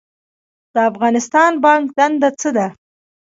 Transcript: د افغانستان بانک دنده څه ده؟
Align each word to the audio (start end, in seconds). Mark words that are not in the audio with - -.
د 0.73 0.75
افغانستان 0.89 1.51
بانک 1.63 1.85
دنده 1.97 2.29
څه 2.39 2.49
ده؟ 2.57 2.67